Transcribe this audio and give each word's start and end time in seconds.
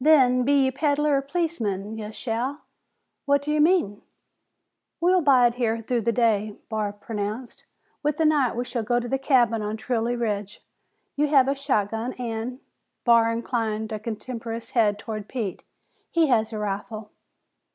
"Then, 0.00 0.42
be 0.42 0.64
ye 0.64 0.70
peddler 0.70 1.18
or 1.18 1.20
policeman, 1.20 1.98
you 1.98 2.10
shall." 2.10 2.62
"What 3.26 3.42
do 3.42 3.50
you 3.52 3.60
mean?" 3.60 4.00
"We'll 5.02 5.20
bide 5.20 5.56
here 5.56 5.82
through 5.82 6.00
the 6.00 6.12
day," 6.12 6.56
Barr 6.70 6.94
pronounced. 6.94 7.64
"With 8.02 8.16
the 8.16 8.24
night 8.24 8.56
we 8.56 8.64
shall 8.64 8.82
go 8.82 8.98
to 9.00 9.14
a 9.14 9.18
cabin 9.18 9.60
on 9.60 9.76
Trilley 9.76 10.16
Ridge. 10.18 10.64
You 11.14 11.26
have 11.28 11.46
a 11.46 11.54
shotgun 11.54 12.14
an'," 12.14 12.60
Barr 13.04 13.30
inclined 13.30 13.92
a 13.92 13.98
contemptuous 13.98 14.70
head 14.70 14.98
toward 14.98 15.28
Pete, 15.28 15.62
"he 16.10 16.28
has 16.28 16.54
a 16.54 16.58
rifle. 16.58 17.10